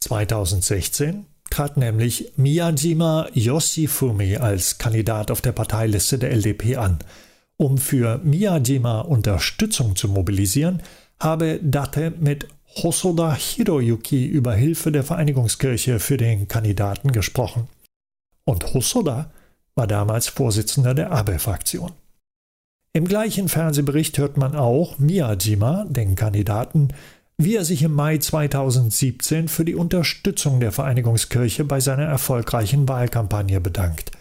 [0.00, 6.98] 2016 trat nämlich Miyajima Yoshifumi als Kandidat auf der Parteiliste der LDP an.
[7.60, 10.80] Um für Miyajima Unterstützung zu mobilisieren,
[11.20, 12.46] habe Date mit
[12.82, 17.68] Hosoda Hiroyuki über Hilfe der Vereinigungskirche für den Kandidaten gesprochen
[18.48, 19.30] und Hosoda
[19.74, 21.92] war damals Vorsitzender der Abe-Fraktion.
[22.94, 26.88] Im gleichen Fernsehbericht hört man auch Miyajima, den Kandidaten,
[27.36, 33.60] wie er sich im Mai 2017 für die Unterstützung der Vereinigungskirche bei seiner erfolgreichen Wahlkampagne
[33.60, 34.12] bedankt.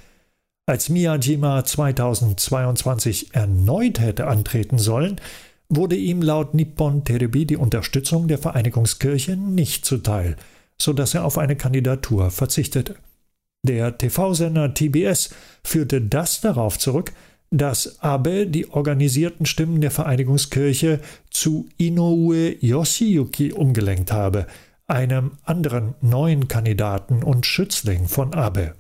[0.70, 5.22] Als Miyajima 2022 erneut hätte antreten sollen,
[5.70, 10.36] wurde ihm laut Nippon Terebi die Unterstützung der Vereinigungskirche nicht zuteil,
[10.78, 12.96] so dass er auf eine Kandidatur verzichtete.
[13.66, 15.30] Der TV-Sender TBS
[15.64, 17.14] führte das darauf zurück,
[17.50, 21.00] dass Abe die organisierten Stimmen der Vereinigungskirche
[21.30, 24.48] zu Inoue Yoshiyuki umgelenkt habe,
[24.86, 28.74] einem anderen neuen Kandidaten und Schützling von Abe.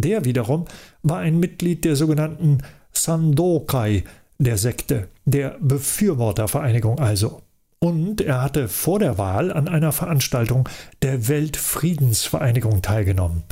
[0.00, 0.66] Der wiederum
[1.02, 2.58] war ein Mitglied der sogenannten
[2.92, 4.04] Sandokai,
[4.38, 7.42] der Sekte, der Befürwortervereinigung also.
[7.80, 10.68] Und er hatte vor der Wahl an einer Veranstaltung
[11.02, 13.44] der Weltfriedensvereinigung teilgenommen.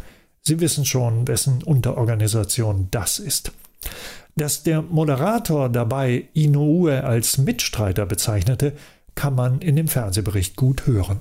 [0.43, 3.53] Sie wissen schon, wessen Unterorganisation das ist.
[4.37, 8.75] Dass der Moderator dabei Inoue als Mitstreiter bezeichnete,
[9.15, 11.21] kann man in dem Fernsehbericht gut hören.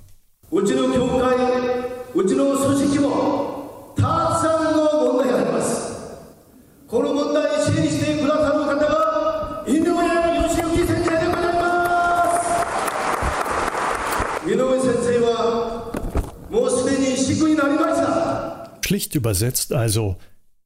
[18.94, 20.16] Schlicht übersetzt also,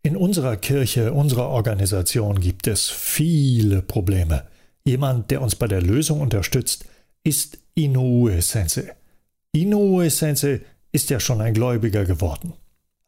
[0.02, 4.44] in unserer Kirche, unserer Organisation gibt es viele Probleme.
[4.84, 6.84] Jemand, der uns bei der Lösung unterstützt,
[7.22, 8.94] ist Inoue Sensei.
[9.52, 10.60] Inoue Sensei
[10.92, 12.52] ist ja schon ein Gläubiger geworden.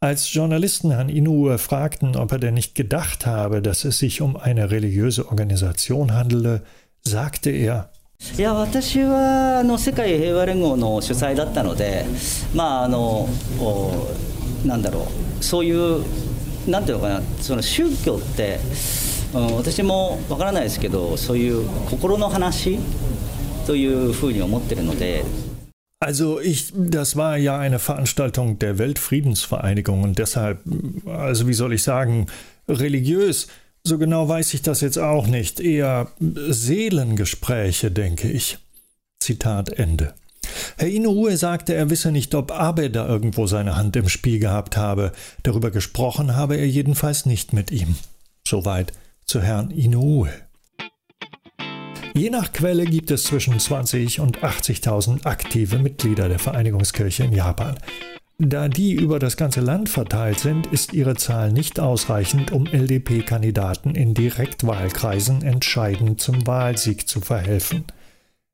[0.01, 4.37] Als Journalisten Herrn Inoue fragten, ob er denn nicht gedacht habe, dass es sich um
[4.37, 6.63] eine religiöse Organisation handele,
[7.03, 7.91] sagte er,
[8.39, 12.07] いや私はあの世界平和連合の主催だったので、
[12.55, 13.29] まああの
[14.65, 15.07] なんだろ
[15.41, 16.05] うそういう
[16.69, 18.59] なんていうのかなその宗教って、
[19.35, 22.79] うん、私もわからないですけどそういう心の話
[23.67, 25.25] というふうに思ってるので。
[25.99, 30.59] Also ich, das war ja eine Veranstaltung der Weltfriedensvereinigung und deshalb,
[31.07, 32.27] also wie soll ich sagen,
[32.69, 33.47] religiös,
[33.83, 38.59] so genau weiß ich das jetzt auch nicht, eher Seelengespräche, denke ich.
[39.21, 40.15] Zitat Ende.
[40.78, 44.78] Herr Inoue sagte, er wisse nicht, ob Abe da irgendwo seine Hand im Spiel gehabt
[44.78, 45.12] habe.
[45.44, 47.96] Darüber gesprochen habe er jedenfalls nicht mit ihm.
[48.48, 48.94] Soweit
[49.26, 50.30] zu Herrn Inoue.
[52.14, 57.78] Je nach Quelle gibt es zwischen 20 und 80.000 aktive Mitglieder der Vereinigungskirche in Japan.
[58.44, 63.94] Da die über das ganze Land verteilt sind, ist ihre Zahl nicht ausreichend, um LDP-Kandidaten
[63.94, 67.86] in Direktwahlkreisen entscheidend zum Wahlsieg zu verhelfen.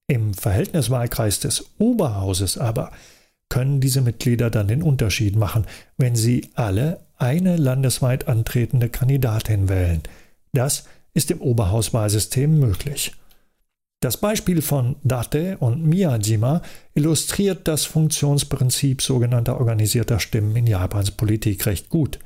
[0.07, 2.91] Im Verhältniswahlkreis des Oberhauses aber
[3.49, 5.65] können diese Mitglieder dann den Unterschied machen,
[5.97, 10.01] wenn sie alle eine landesweit antretende Kandidatin wählen.
[10.53, 13.13] Das ist im Oberhauswahlsystem möglich.
[13.99, 16.61] Das Beispiel von Date und Miyajima
[16.93, 22.19] illustriert das Funktionsprinzip sogenannter organisierter Stimmen in Japans Politik recht gut.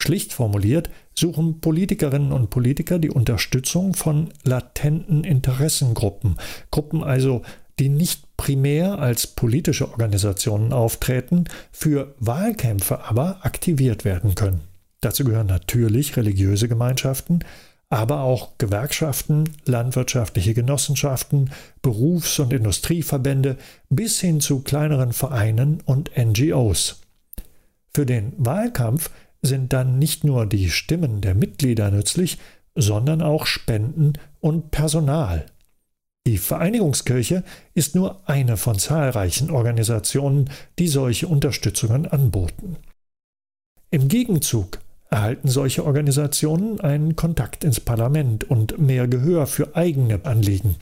[0.00, 6.36] Schlicht formuliert suchen Politikerinnen und Politiker die Unterstützung von latenten Interessengruppen,
[6.70, 7.42] Gruppen also,
[7.78, 14.60] die nicht primär als politische Organisationen auftreten, für Wahlkämpfe aber aktiviert werden können.
[15.00, 17.40] Dazu gehören natürlich religiöse Gemeinschaften,
[17.88, 21.50] aber auch Gewerkschaften, landwirtschaftliche Genossenschaften,
[21.82, 23.58] Berufs- und Industrieverbände
[23.90, 27.02] bis hin zu kleineren Vereinen und NGOs.
[27.94, 29.10] Für den Wahlkampf
[29.42, 32.38] sind dann nicht nur die Stimmen der Mitglieder nützlich,
[32.74, 35.46] sondern auch Spenden und Personal.
[36.26, 37.42] Die Vereinigungskirche
[37.74, 42.76] ist nur eine von zahlreichen Organisationen, die solche Unterstützungen anboten.
[43.90, 44.78] Im Gegenzug
[45.10, 50.76] erhalten solche Organisationen einen Kontakt ins Parlament und mehr Gehör für eigene Anliegen.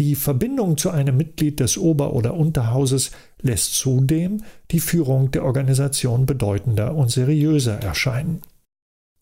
[0.00, 3.10] Die Verbindung zu einem Mitglied des Ober- oder Unterhauses
[3.42, 8.40] lässt zudem die Führung der Organisation bedeutender und seriöser erscheinen.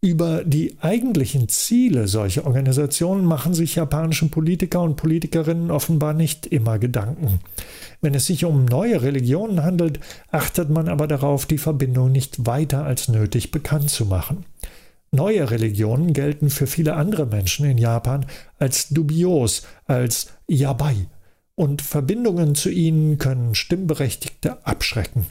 [0.01, 6.79] Über die eigentlichen Ziele solcher Organisationen machen sich japanische Politiker und Politikerinnen offenbar nicht immer
[6.79, 7.41] Gedanken.
[8.01, 9.99] Wenn es sich um neue Religionen handelt,
[10.31, 14.45] achtet man aber darauf, die Verbindung nicht weiter als nötig bekannt zu machen.
[15.11, 18.27] Neue Religionen gelten für viele andere Menschen in Japan
[18.59, 21.07] als dubios, als yabai,
[21.55, 25.27] und Verbindungen zu ihnen können Stimmberechtigte abschrecken.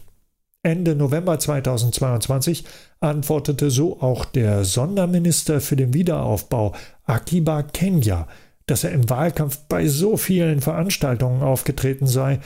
[0.64, 2.66] Ende November 2022
[3.00, 6.74] antwortete so auch der Sonderminister für den Wiederaufbau
[7.06, 8.28] Akiba Kenya,
[8.66, 12.40] dass er im Wahlkampf bei so vielen Veranstaltungen aufgetreten sei,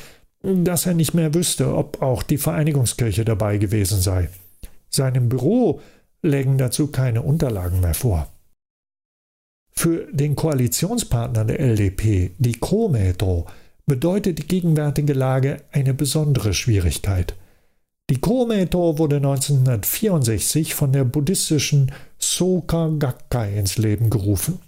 [0.43, 4.29] dass er nicht mehr wüsste, ob auch die Vereinigungskirche dabei gewesen sei.
[4.89, 5.81] Seinem Büro
[6.21, 8.27] lägen dazu keine Unterlagen mehr vor.
[9.71, 13.47] Für den Koalitionspartner der LDP, die Kometro,
[13.85, 17.35] bedeutet die gegenwärtige Lage eine besondere Schwierigkeit.
[18.09, 24.59] Die Kometo wurde 1964 von der buddhistischen Soka Gakkai ins Leben gerufen.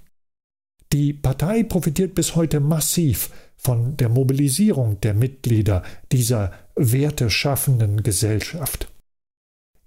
[0.94, 8.92] Die Partei profitiert bis heute massiv von der Mobilisierung der Mitglieder dieser werteschaffenden Gesellschaft.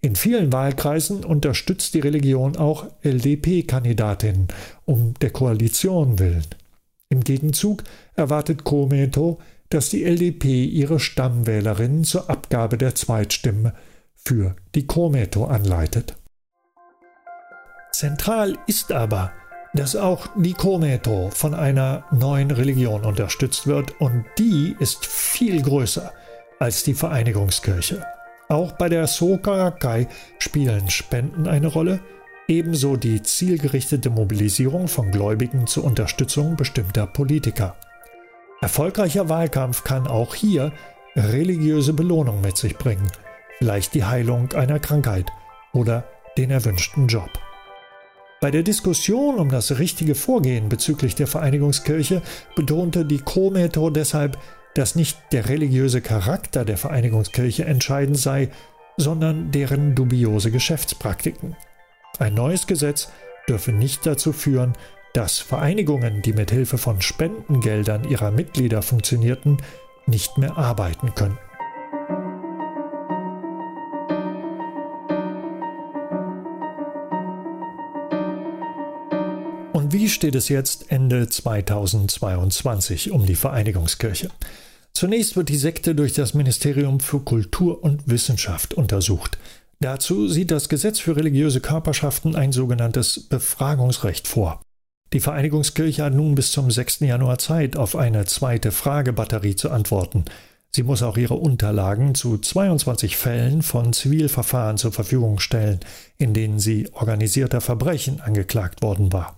[0.01, 4.49] In vielen Wahlkreisen unterstützt die Religion auch LDP-Kandidatinnen
[4.85, 6.47] um der Koalition willen.
[7.09, 7.83] Im Gegenzug
[8.15, 13.75] erwartet Kometo, dass die LDP ihre Stammwählerinnen zur Abgabe der Zweitstimme
[14.15, 16.15] für die Kometo anleitet.
[17.93, 19.33] Zentral ist aber,
[19.75, 26.13] dass auch die Kometo von einer neuen Religion unterstützt wird und die ist viel größer
[26.59, 28.05] als die Vereinigungskirche.
[28.49, 30.07] Auch bei der Sokarakai
[30.39, 32.01] spielen Spenden eine Rolle,
[32.47, 37.77] ebenso die zielgerichtete Mobilisierung von Gläubigen zur Unterstützung bestimmter Politiker.
[38.61, 40.73] Erfolgreicher Wahlkampf kann auch hier
[41.17, 43.11] religiöse Belohnung mit sich bringen,
[43.59, 45.27] vielleicht die Heilung einer Krankheit
[45.73, 46.05] oder
[46.39, 47.31] den erwünschten Job.
[48.41, 52.23] Bei der Diskussion um das richtige Vorgehen bezüglich der Vereinigungskirche
[52.55, 54.39] betonte die Kometo deshalb,
[54.77, 58.51] dass nicht der religiöse Charakter der Vereinigungskirche entscheidend sei,
[58.99, 61.57] sondern deren dubiose Geschäftspraktiken.
[62.19, 63.11] Ein neues Gesetz
[63.49, 64.75] dürfe nicht dazu führen,
[65.15, 69.57] dass Vereinigungen, die mit Hilfe von Spendengeldern ihrer Mitglieder funktionierten,
[70.07, 71.39] nicht mehr arbeiten können.
[79.73, 84.29] Und wie steht es jetzt Ende 2022 um die Vereinigungskirche?
[84.97, 89.37] Zunächst wird die Sekte durch das Ministerium für Kultur und Wissenschaft untersucht.
[89.79, 94.63] Dazu sieht das Gesetz für religiöse Körperschaften ein sogenanntes Befragungsrecht vor.
[95.13, 97.01] Die Vereinigungskirche hat nun bis zum 6.
[97.01, 100.25] Januar Zeit, auf eine zweite Fragebatterie zu antworten.
[100.75, 105.81] Sie muss auch ihre Unterlagen zu 22 Fällen von Zivilverfahren zur Verfügung stellen,
[106.17, 109.35] in denen sie organisierter Verbrechen angeklagt worden war.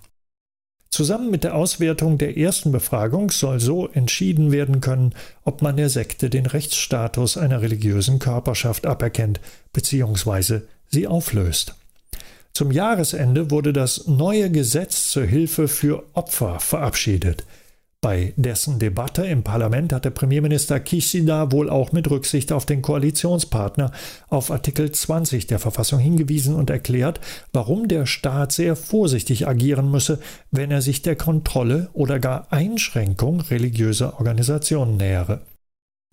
[0.90, 5.14] Zusammen mit der Auswertung der ersten Befragung soll so entschieden werden können,
[5.44, 9.40] ob man der Sekte den Rechtsstatus einer religiösen Körperschaft aberkennt
[9.72, 10.60] bzw.
[10.88, 11.74] sie auflöst.
[12.54, 17.44] Zum Jahresende wurde das neue Gesetz zur Hilfe für Opfer verabschiedet.
[18.00, 22.80] Bei dessen Debatte im Parlament hat der Premierminister Kishida wohl auch mit Rücksicht auf den
[22.80, 23.90] Koalitionspartner
[24.28, 27.20] auf Artikel 20 der Verfassung hingewiesen und erklärt,
[27.52, 30.20] warum der Staat sehr vorsichtig agieren müsse,
[30.52, 35.40] wenn er sich der Kontrolle oder gar Einschränkung religiöser Organisationen nähere.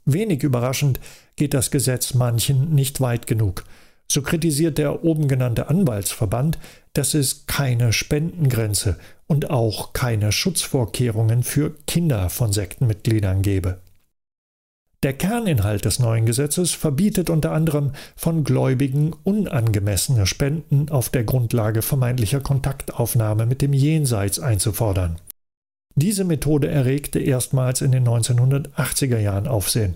[0.05, 0.99] Wenig überraschend
[1.35, 3.63] geht das Gesetz manchen nicht weit genug.
[4.07, 6.57] So kritisiert der oben genannte Anwaltsverband,
[6.93, 8.97] dass es keine Spendengrenze
[9.27, 13.79] und auch keine Schutzvorkehrungen für Kinder von Sektenmitgliedern gebe.
[15.05, 21.83] Der Kerninhalt des neuen Gesetzes verbietet unter anderem von Gläubigen unangemessene Spenden auf der Grundlage
[21.83, 25.17] vermeintlicher Kontaktaufnahme mit dem Jenseits einzufordern.
[25.93, 29.95] Diese Methode erregte erstmals in den 1980er Jahren Aufsehen.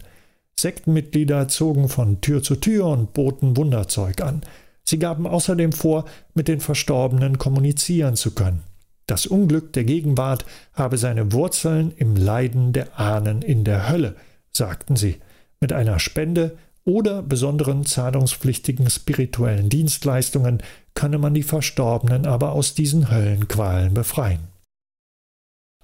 [0.59, 4.41] Sektenmitglieder zogen von Tür zu Tür und boten Wunderzeug an.
[4.83, 6.05] Sie gaben außerdem vor,
[6.35, 8.61] mit den Verstorbenen kommunizieren zu können.
[9.09, 14.15] Das Unglück der Gegenwart habe seine Wurzeln im Leiden der Ahnen in der Hölle,
[14.51, 15.17] sagten sie.
[15.59, 20.61] Mit einer Spende oder besonderen zahlungspflichtigen spirituellen Dienstleistungen
[20.93, 24.41] könne man die Verstorbenen aber aus diesen Höllenqualen befreien.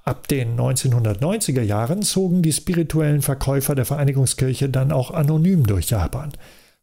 [0.03, 6.31] Ab den 1990er Jahren zogen die spirituellen Verkäufer der Vereinigungskirche dann auch anonym durch Japan.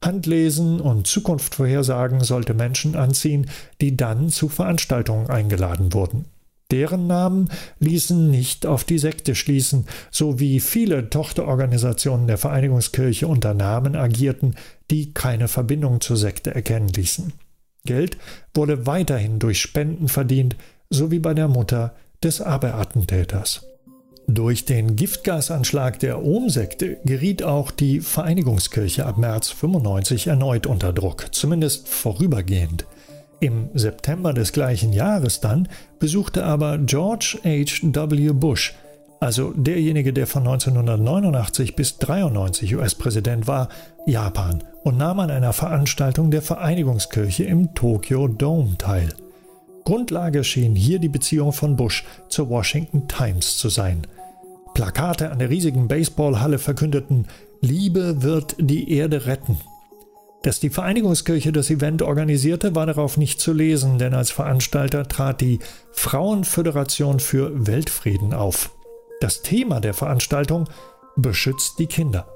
[0.05, 3.49] Handlesen und Zukunftsvorhersagen sollte Menschen anziehen,
[3.81, 6.25] die dann zu Veranstaltungen eingeladen wurden.
[6.73, 7.51] Deren Namen
[7.81, 14.57] ließen nicht auf die Sekte schließen, so wie viele Tochterorganisationen der Vereinigungskirche unter Namen agierten,
[14.91, 17.35] die keine Verbindung zur Sekte erkennen ließen.
[17.85, 18.17] Geld
[18.55, 20.57] wurde weiterhin durch Spenden verdient,
[20.89, 23.67] so wie bei der Mutter des Aber-Attentäters.
[24.29, 31.27] Durch den Giftgasanschlag der Ohm-Sekte geriet auch die Vereinigungskirche ab März 95 erneut unter Druck,
[31.33, 32.87] zumindest vorübergehend.
[33.43, 35.67] Im September des gleichen Jahres dann
[35.99, 37.83] besuchte aber George H.
[37.83, 38.31] W.
[38.31, 38.73] Bush,
[39.19, 43.69] also derjenige, der von 1989 bis 1993 US-Präsident war,
[44.07, 49.09] Japan und nahm an einer Veranstaltung der Vereinigungskirche im Tokyo Dome teil.
[49.83, 54.07] Grundlage schien hier die Beziehung von Bush zur Washington Times zu sein.
[54.73, 57.27] Plakate an der riesigen Baseballhalle verkündeten,
[57.61, 59.57] Liebe wird die Erde retten.
[60.43, 65.41] Dass die Vereinigungskirche das Event organisierte, war darauf nicht zu lesen, denn als Veranstalter trat
[65.41, 65.61] die
[65.93, 68.71] Frauenföderation für Weltfrieden auf.
[69.21, 70.69] Das Thema der Veranstaltung
[71.15, 72.27] beschützt die Kinder.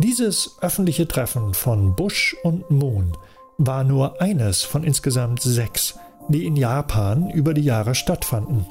[0.00, 3.16] Dieses öffentliche Treffen von Bush und Moon
[3.58, 5.98] war nur eines von insgesamt sechs,
[6.28, 8.66] die in Japan über die Jahre stattfanden.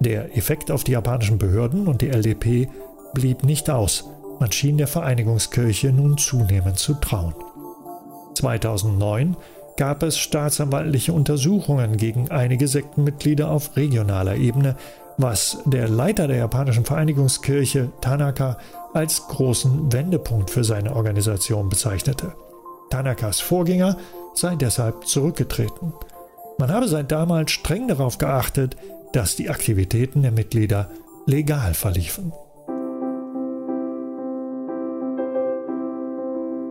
[0.00, 2.68] Der Effekt auf die japanischen Behörden und die LDP
[3.14, 4.04] blieb nicht aus.
[4.40, 7.34] Man schien der Vereinigungskirche nun zunehmend zu trauen.
[8.36, 9.36] 2009
[9.76, 14.76] gab es staatsanwaltliche Untersuchungen gegen einige Sektenmitglieder auf regionaler Ebene,
[15.18, 18.58] was der Leiter der japanischen Vereinigungskirche Tanaka
[18.94, 22.32] als großen Wendepunkt für seine Organisation bezeichnete.
[22.90, 23.96] Tanakas Vorgänger
[24.34, 25.92] sei deshalb zurückgetreten.
[26.58, 28.76] Man habe seit damals streng darauf geachtet,
[29.12, 30.90] dass die Aktivitäten der Mitglieder
[31.26, 32.32] legal verliefen.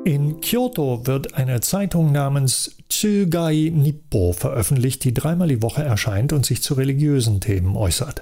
[0.05, 6.45] In Kyoto wird eine Zeitung namens Tsugai Nippo veröffentlicht, die dreimal die Woche erscheint und
[6.45, 8.21] sich zu religiösen Themen äußert.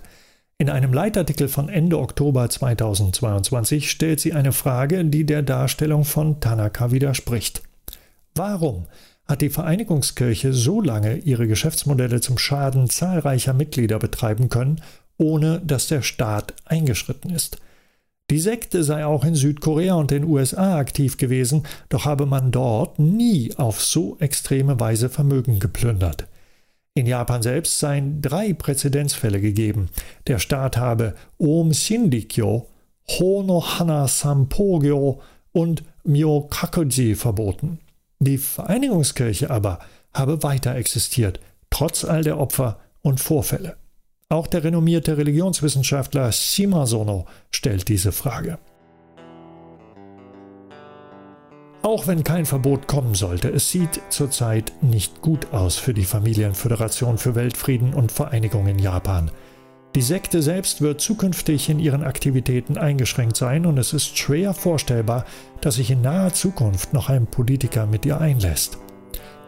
[0.57, 6.39] In einem Leitartikel von Ende Oktober 2022 stellt sie eine Frage, die der Darstellung von
[6.39, 7.63] Tanaka widerspricht.
[8.33, 8.87] Warum
[9.25, 14.81] hat die Vereinigungskirche so lange ihre Geschäftsmodelle zum Schaden zahlreicher Mitglieder betreiben können,
[15.17, 17.57] ohne dass der Staat eingeschritten ist?
[18.33, 22.97] Die Sekte sei auch in Südkorea und den USA aktiv gewesen, doch habe man dort
[22.97, 26.25] nie auf so extreme Weise Vermögen geplündert.
[26.95, 29.89] In Japan selbst seien drei Präzedenzfälle gegeben.
[30.25, 32.69] Der Staat habe Om Shindikyo,
[33.07, 35.21] Honohana Sampogyo
[35.51, 37.77] und Myokakuji verboten.
[38.17, 39.77] Die Vereinigungskirche aber
[40.11, 43.75] habe weiter existiert, trotz all der Opfer und Vorfälle.
[44.33, 48.57] Auch der renommierte Religionswissenschaftler Shimasono stellt diese Frage.
[51.83, 57.19] Auch wenn kein Verbot kommen sollte, es sieht zurzeit nicht gut aus für die Familienföderation
[57.19, 59.29] für Weltfrieden und Vereinigung in Japan.
[59.93, 65.25] Die Sekte selbst wird zukünftig in ihren Aktivitäten eingeschränkt sein und es ist schwer vorstellbar,
[65.61, 68.79] dass sich in naher Zukunft noch ein Politiker mit ihr einlässt.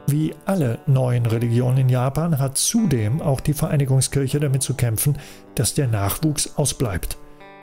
[0.07, 5.17] Wie alle neuen Religionen in Japan hat zudem auch die Vereinigungskirche damit zu kämpfen,
[5.55, 7.17] dass der Nachwuchs ausbleibt.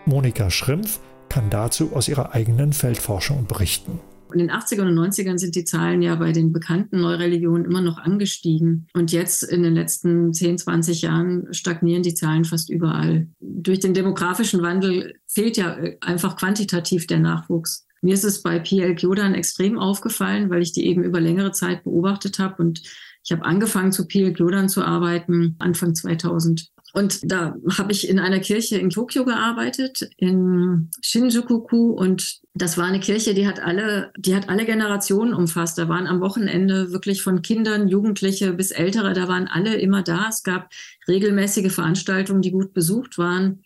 [0.06, 4.00] Monika Schrimpf kann dazu aus ihrer eigenen Feldforschung berichten.
[4.32, 7.98] In den 80ern und 90ern sind die Zahlen ja bei den bekannten Neureligionen immer noch
[7.98, 8.88] angestiegen.
[8.94, 13.28] Und jetzt in den letzten 10, 20 Jahren stagnieren die Zahlen fast überall.
[13.40, 17.86] Durch den demografischen Wandel fehlt ja einfach quantitativ der Nachwuchs.
[18.02, 21.84] Mir ist es bei PL Kyodan extrem aufgefallen, weil ich die eben über längere Zeit
[21.84, 22.82] beobachtet habe und
[23.24, 26.72] ich habe angefangen zu PL Kyodan zu arbeiten Anfang 2000.
[26.94, 31.92] Und da habe ich in einer Kirche in Tokio gearbeitet, in Shinjuku.
[31.92, 35.78] Und das war eine Kirche, die hat alle, die hat alle Generationen umfasst.
[35.78, 40.28] Da waren am Wochenende wirklich von Kindern, Jugendliche bis Ältere, da waren alle immer da.
[40.28, 40.68] Es gab
[41.08, 43.62] regelmäßige Veranstaltungen, die gut besucht waren.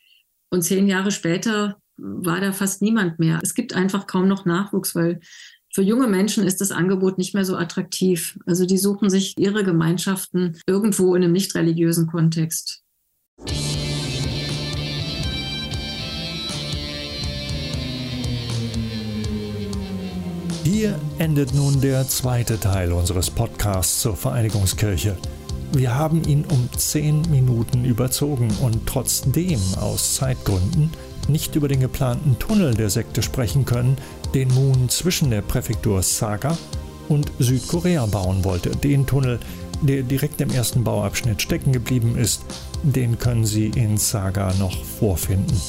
[0.48, 3.40] Und zehn Jahre später war da fast niemand mehr.
[3.42, 5.20] Es gibt einfach kaum noch Nachwuchs, weil
[5.72, 8.38] für junge Menschen ist das Angebot nicht mehr so attraktiv.
[8.46, 12.82] Also die suchen sich ihre Gemeinschaften irgendwo in einem nicht religiösen Kontext.
[20.64, 25.16] Hier endet nun der zweite Teil unseres Podcasts zur Vereinigungskirche.
[25.72, 30.90] Wir haben ihn um zehn Minuten überzogen und trotzdem aus Zeitgründen
[31.28, 33.96] nicht über den geplanten Tunnel der Sekte sprechen können,
[34.34, 36.56] den Moon zwischen der Präfektur Saga
[37.08, 38.70] und Südkorea bauen wollte.
[38.70, 39.38] Den Tunnel,
[39.82, 42.42] der direkt im ersten Bauabschnitt stecken geblieben ist,
[42.82, 45.60] den können Sie in Saga noch vorfinden.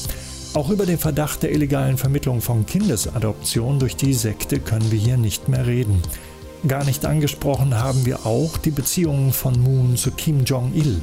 [0.54, 5.18] Auch über den Verdacht der illegalen Vermittlung von Kindesadoption durch die Sekte können wir hier
[5.18, 6.02] nicht mehr reden.
[6.68, 11.00] Gar nicht angesprochen haben wir auch die Beziehungen von Moon zu Kim Jong-il.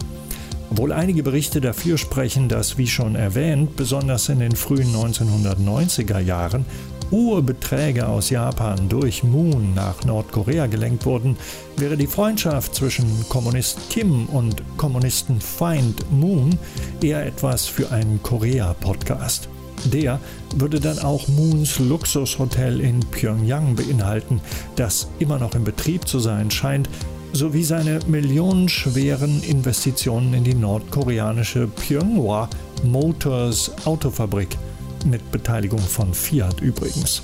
[0.71, 6.65] Obwohl einige Berichte dafür sprechen, dass, wie schon erwähnt, besonders in den frühen 1990er Jahren
[7.11, 11.37] hohe Beträge aus Japan durch Moon nach Nordkorea gelenkt wurden,
[11.77, 16.59] wäre die Freundschaft zwischen Kommunist Kim und Kommunistenfeind Moon
[17.03, 19.49] eher etwas für einen Korea-Podcast.
[19.85, 20.19] Der
[20.57, 24.41] würde dann auch Moons Luxushotel in Pyongyang beinhalten,
[24.77, 26.89] das immer noch in Betrieb zu sein scheint
[27.35, 32.49] sowie seine millionenschweren Investitionen in die nordkoreanische Pyeonghwa
[32.85, 34.57] Motors Autofabrik
[35.05, 37.23] mit Beteiligung von Fiat übrigens.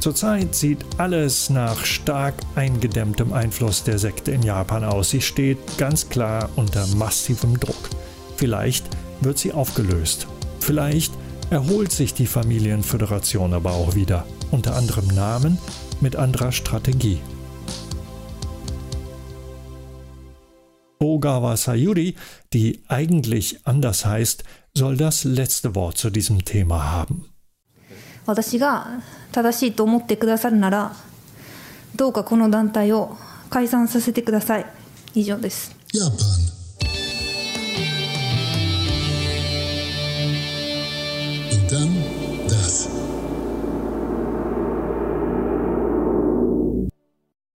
[0.00, 5.10] Zurzeit sieht alles nach stark eingedämmtem Einfluss der Sekte in Japan aus.
[5.10, 7.88] Sie steht ganz klar unter massivem Druck.
[8.36, 8.84] Vielleicht
[9.22, 10.26] wird sie aufgelöst.
[10.60, 11.14] Vielleicht
[11.48, 14.26] erholt sich die Familienföderation aber auch wieder.
[14.50, 15.58] Unter anderem Namen
[16.00, 17.18] mit anderer Strategie.
[20.98, 22.16] Ogawa Sayuri,
[22.52, 27.26] die eigentlich anders heißt, soll das letzte Wort zu diesem Thema haben.
[28.26, 30.96] 私が正しいと思ってくださるなら
[31.94, 33.16] どうかこの団体を
[33.50, 34.66] 解散させてください
[35.14, 35.76] 以上です。
[35.92, 36.53] Japan.